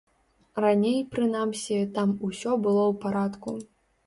Раней, 0.63 0.95
прынамсі, 1.15 1.77
там 1.99 2.17
усё 2.29 2.57
было 2.65 2.83
ў 2.91 2.97
парадку. 3.05 3.57